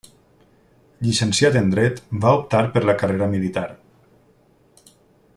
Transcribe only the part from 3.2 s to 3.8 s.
militar.